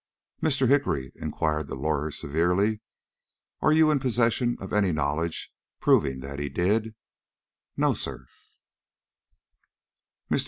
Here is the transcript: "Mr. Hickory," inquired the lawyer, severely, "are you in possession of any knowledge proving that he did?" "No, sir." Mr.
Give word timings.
"Mr. 0.41 0.67
Hickory," 0.67 1.11
inquired 1.15 1.67
the 1.67 1.75
lawyer, 1.75 2.09
severely, 2.09 2.79
"are 3.61 3.71
you 3.71 3.91
in 3.91 3.99
possession 3.99 4.57
of 4.59 4.73
any 4.73 4.91
knowledge 4.91 5.53
proving 5.79 6.21
that 6.21 6.39
he 6.39 6.49
did?" 6.49 6.95
"No, 7.77 7.93
sir." 7.93 8.25
Mr. 10.31 10.39